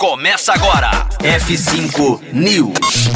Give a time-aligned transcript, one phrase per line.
[0.00, 1.06] Começa agora.
[1.18, 3.10] F5 News.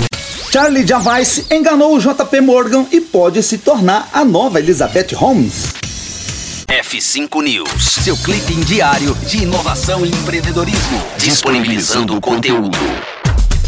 [0.52, 5.72] Charlie Javice enganou o JP Morgan e pode se tornar a nova Elizabeth Holmes.
[6.68, 12.76] F5 News, seu clipe diário de inovação e empreendedorismo, disponibilizando o conteúdo.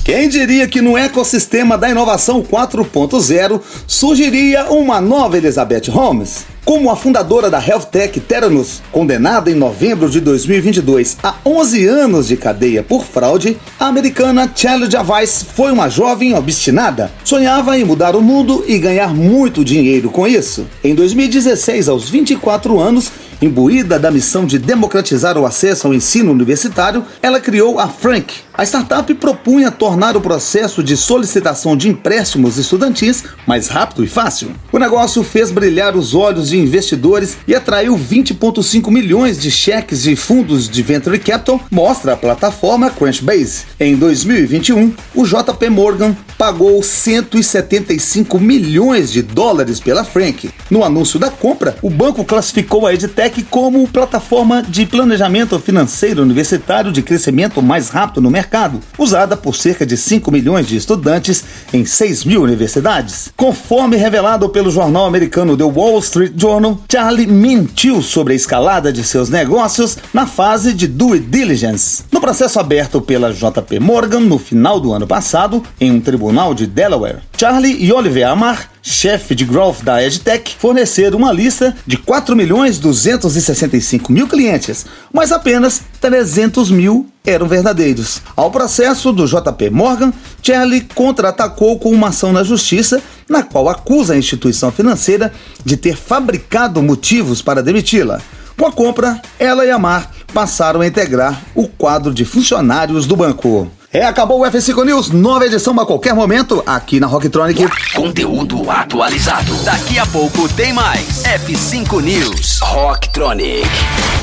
[0.07, 6.47] Quem diria que no ecossistema da inovação 4.0 surgiria uma nova Elizabeth Holmes?
[6.65, 12.29] Como a fundadora da Health Tech Theranos, condenada em novembro de 2022 a 11 anos
[12.29, 17.11] de cadeia por fraude, a americana Charlotte Javice foi uma jovem obstinada.
[17.25, 20.69] Sonhava em mudar o mundo e ganhar muito dinheiro com isso.
[20.85, 27.05] Em 2016, aos 24 anos, imbuída da missão de democratizar o acesso ao ensino universitário,
[27.23, 28.35] ela criou a Frank.
[28.53, 34.51] A startup propunha tornar o processo de solicitação de empréstimos estudantis mais rápido e fácil.
[34.73, 40.17] O negócio fez brilhar os olhos de investidores e atraiu 20,5 milhões de cheques de
[40.17, 43.65] fundos de venture capital, mostra a plataforma Crunchbase.
[43.79, 50.51] Em 2021, o JP Morgan pagou 175 milhões de dólares pela Frank.
[50.71, 56.93] No anúncio da compra, o banco classificou a EdTech como plataforma de planejamento financeiro universitário
[56.93, 61.85] de crescimento mais rápido no mercado, usada por cerca de 5 milhões de estudantes em
[61.85, 63.33] 6 mil universidades.
[63.37, 69.03] Conforme revelado pelo jornal americano The Wall Street Journal, Charlie mentiu sobre a escalada de
[69.05, 72.05] seus negócios na fase de due diligence.
[72.11, 76.67] No processo aberto pela JP Morgan no final do ano passado, em um tribunal de
[76.67, 82.37] Delaware, Charlie e Oliver Amar chefe de growth da EdTech, forneceram uma lista de 4
[82.37, 88.23] milhões 265 mil clientes, mas apenas 300 mil eram verdadeiros.
[88.37, 94.15] Ao processo do JP Morgan, Charlie contra-atacou com uma ação na justiça, na qual acusa
[94.15, 95.33] a instituição financeira
[95.65, 98.21] de ter fabricado motivos para demiti-la.
[98.57, 103.17] Com a compra, ela e a Mar passaram a integrar o quadro de funcionários do
[103.17, 103.69] banco.
[103.97, 107.67] É, acabou o F5 News, nova edição a qualquer momento, aqui na Rocktronic.
[107.95, 109.55] Conteúdo atualizado.
[109.65, 111.23] Daqui a pouco tem mais.
[111.23, 112.61] F5 News.
[112.61, 113.67] Rocktronic.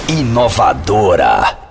[0.07, 1.62] Inovadora.